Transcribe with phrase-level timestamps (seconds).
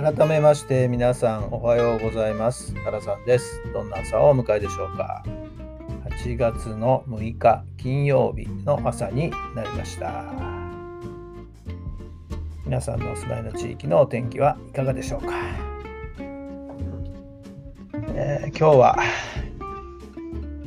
[0.00, 2.72] 改めまして皆さんおはようございます。
[2.84, 3.60] 原さんです。
[3.72, 5.24] どんな朝をお迎えでしょうか。
[6.22, 10.24] 8月の6日金曜日の朝になりました。
[12.64, 15.32] 皆さんのお住まいの地域のお天気はいかがでしょうか、
[18.14, 18.98] えー、今日は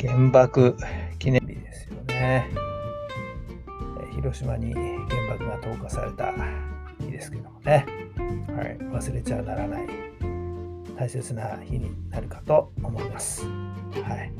[0.00, 0.74] 原爆
[1.18, 2.48] 記念日ですよね、
[4.14, 4.88] 広島に原
[5.28, 6.32] 爆が投下された
[6.98, 8.07] 日ですけどもね。
[8.18, 9.86] はい、忘れちゃならない
[10.96, 13.46] 大切な日になるかと思います。
[13.46, 14.32] はい、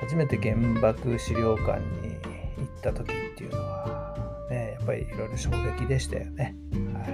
[0.00, 2.16] 初めて原爆資料館に
[2.58, 4.16] 行った時っていうのは、
[4.50, 6.54] ね、やっぱりいろいろ衝撃でしたよね。
[6.94, 7.04] は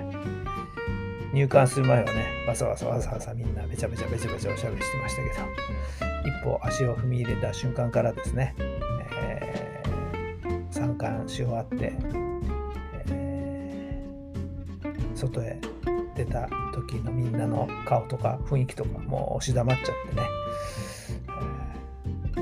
[1.33, 5.35] い、入館する前はね、わさわさわさわさみんなべちゃべちゃべちゃべちゃおしゃべりしてましたけど、
[6.29, 11.93] 一歩足を踏み入れた瞬間からですね、えー、参観し終わって、
[15.23, 15.61] 外へ
[16.17, 20.23] 出た時のみんなの顔とか雰囲気とかもう押し黙っちゃってね、
[22.35, 22.41] え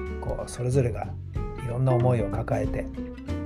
[0.00, 1.06] ー、こうそれぞれが
[1.64, 2.86] いろんな思いを抱えて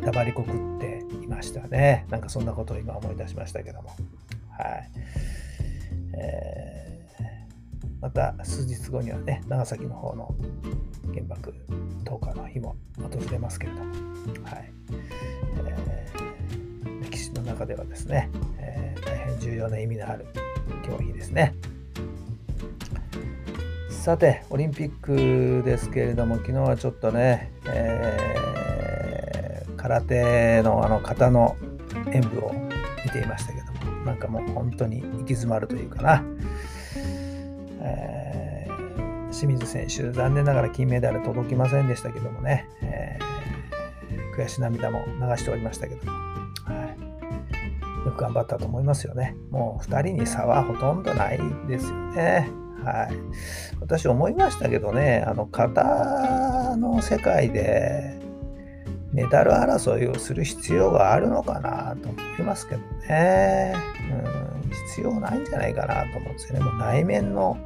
[0.05, 2.07] 黙りこくっていましたね。
[2.11, 3.91] なんかそんなことを今思い出しましたけども。
[4.51, 4.91] はい、
[6.19, 10.35] えー、また数日後にはね長崎の方の
[11.13, 11.55] 原爆
[12.05, 13.95] 投下の日も訪れますけれども。
[14.45, 14.73] はい。
[17.57, 18.29] 中ではですね、
[18.59, 20.27] えー、大変重要な意味のある
[20.85, 21.55] 競技ですね。
[23.89, 31.57] さて、オリンピックですけれども、昨日はちょっとね、えー、空手のあの型の
[32.13, 32.53] 演舞を
[33.05, 36.23] 見ていましたけども、なんかもう本当に行き詰まるというかな、
[37.81, 46.26] えー、清水選手、残念ながら金メダル届きませんでしたけどもね、えー、悔し涙も流しておりましたけども、
[48.07, 49.37] よく頑張ったと思いますよね。
[49.51, 52.49] もう2人に差はほとんどないですよね。
[52.85, 53.17] はい。
[53.81, 58.17] 私思いましたけどね、あの、型の世界で
[59.13, 63.75] メダル争いをする必要があるのかなと思いますけどね。
[64.65, 66.65] うん、必要ないんじゃないかなと思うんですよね。
[66.65, 67.59] もう内面の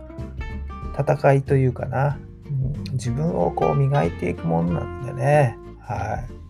[0.98, 5.58] 戦いというかな、うん、自分をこう磨いていくもんなんでね。
[5.80, 6.40] はい。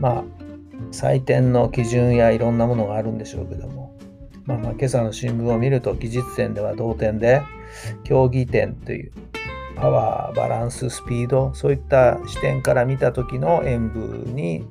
[0.00, 0.24] まあ、
[0.96, 3.94] 採点の基準やいろんなものがあるんでしょうけども、
[4.46, 7.42] まあ、まあ今朝の新聞を見ると技術点では同点で
[8.02, 9.12] 競技点という
[9.76, 14.66] パワーバランススピードそういった視点から見た時の演舞に、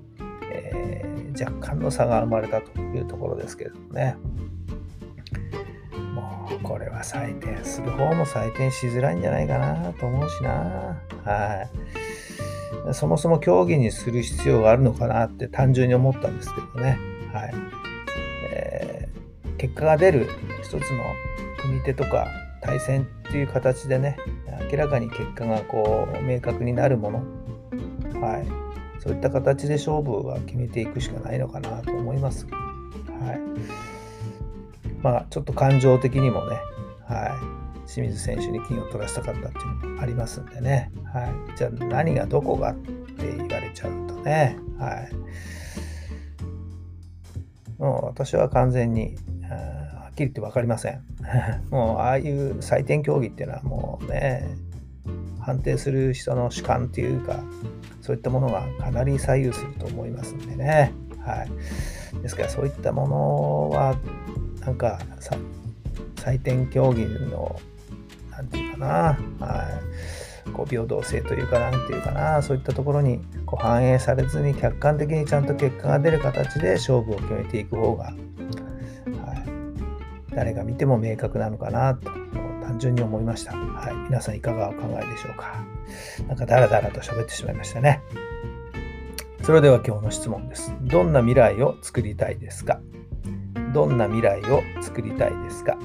[0.51, 4.17] えー、若干の差が生まれたというところですけどもね。
[6.15, 10.97] もうこれは採点する方も採点しづらいんじゃないかなと思うしな。
[11.23, 11.69] は
[12.01, 12.04] い。
[12.93, 16.97] そもそも競技にする必要があるのかなって単純に思ったんですけどね。
[17.33, 17.53] はい
[18.53, 20.29] えー、結果が出る
[20.61, 20.79] 一つの
[21.61, 22.27] 組手とか
[22.61, 24.17] 対戦っていう形でね、
[24.71, 27.23] 明らかに結果がこう明確になるもの、
[28.21, 28.47] はい、
[28.99, 32.47] そういった形で勝負は決めていくしかないのかなと思います。
[32.47, 33.39] はい、
[35.01, 36.57] まあちょっと感情的にもね、
[37.07, 37.37] は
[37.85, 40.91] い、清水選手に金を取らせたかったっていうのもありますんでね。
[41.13, 44.57] はい、じゃあ何がどこがって言われちゃうとね。
[44.79, 45.11] はい、
[47.77, 51.03] もう私は完全に、はっきり言って分かりません。
[51.69, 54.47] もうああいう採点競技っていうのはもうね、
[55.39, 57.43] 判定する人の主観っていうか、
[58.01, 60.91] そういったものがかなり左右すると思いますんでね。
[61.19, 63.95] はい、ですからそういったものは、
[64.61, 64.99] なんか
[66.25, 67.59] 採点競技の
[68.31, 68.87] 何て言うかな、
[69.45, 69.81] は
[70.47, 78.15] い、こう平等性というか、何て言うかな、そういったところにこう反映されずに客観的にちゃんと結果が出る形で勝負を決めていく方が、はい、
[80.33, 82.09] 誰が見ても明確なのかなと
[82.63, 83.55] 単純に思いました。
[83.55, 85.63] はい、皆さんいかがお考えでしょうか。
[86.27, 88.01] なんかダラダラと喋ってしまいましたね。
[89.43, 90.73] それでは今日の質問です。
[90.81, 92.81] どんな未来を作りたいですか？
[93.73, 95.77] どんな未来を作りたいですか？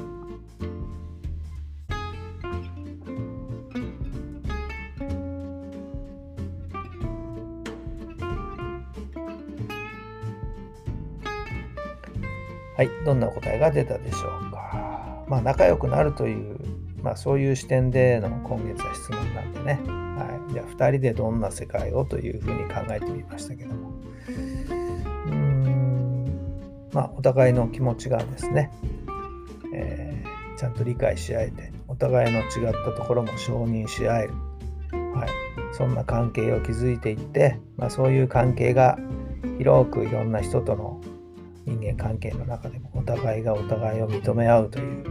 [12.76, 14.18] はい、どんな答えが出たでしょ
[14.48, 15.24] うか。
[15.28, 16.58] まあ、仲良くなるという、
[17.02, 19.80] まあ、そういう視点での今月は質問なんでね。
[20.18, 23.90] はい、じゃあ、2人でどんな世界をというふうに考えてみましたけども。
[26.92, 28.70] まあ、お互いの気持ちがですね、
[29.74, 34.34] えー、ちゃんと理解し合えて、お互いの違ったところも承認し合える。
[35.14, 35.28] はい、
[35.72, 38.98] そんな関係を築いていって、まあ、そういう関係が
[39.58, 41.00] 広くいろんな人との
[41.66, 45.04] 人間関係の中でもお互いがお互いを認め合うという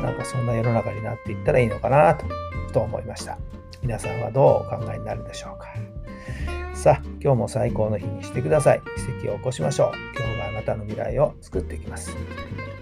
[0.00, 2.26] なんかそんな世の中になっていったらいいのかなと
[2.72, 3.38] と思いました。
[3.82, 5.68] 皆さんはどうお考えになるでしょうか。
[6.74, 8.82] さあ今日も最高の日にしてください。
[9.20, 9.92] 奇跡を起こしましょう。
[10.18, 12.14] 今日があなたの未来を作っていきます。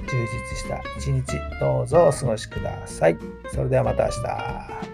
[0.09, 0.21] 充
[0.51, 3.19] 実した一日どうぞお過ごしください。
[3.53, 4.94] それではまた明日。